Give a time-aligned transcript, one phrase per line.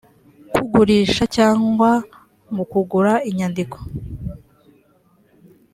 [0.53, 1.91] kugurisha cyangwa
[2.55, 3.77] mu kugura inyandiko